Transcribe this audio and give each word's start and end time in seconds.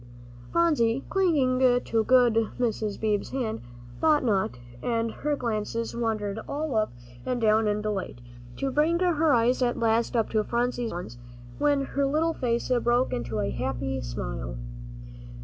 Phronsie, 0.51 1.03
clinging 1.11 1.59
to 1.59 2.03
good 2.03 2.33
Mr. 2.59 2.99
Beebe's 2.99 3.29
hand, 3.29 3.61
thought 3.99 4.23
not, 4.23 4.57
and 4.81 5.11
her 5.11 5.35
glances 5.35 5.95
wandered 5.95 6.39
all 6.49 6.75
up 6.75 6.91
and 7.23 7.39
down 7.39 7.67
in 7.67 7.83
delight, 7.83 8.19
to 8.57 8.71
bring 8.71 8.97
her 8.97 9.31
eyes 9.31 9.61
at 9.61 9.77
last 9.77 10.15
up 10.15 10.31
to 10.31 10.43
Polly's 10.43 10.75
brown 10.89 10.89
ones, 10.89 11.17
when 11.59 11.81
her 11.83 12.07
little 12.07 12.33
face 12.33 12.71
broke 12.81 13.13
into 13.13 13.37
a 13.41 13.51
happy 13.51 14.01
smile. 14.01 14.57